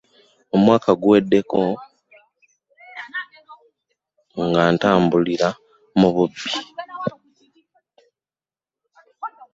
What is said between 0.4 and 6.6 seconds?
Omwaka guweddeko nga ntambulira mu bubbi.